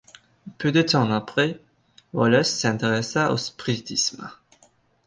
Peu 0.57 0.71
de 0.71 0.81
temps 0.81 1.11
après, 1.11 1.61
Wallace 2.13 2.49
s'intéressa 2.57 3.31
au 3.31 3.37
spiritisme. 3.37 4.27